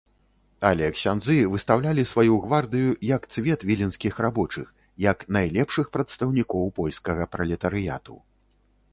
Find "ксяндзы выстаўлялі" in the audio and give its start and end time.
0.93-2.05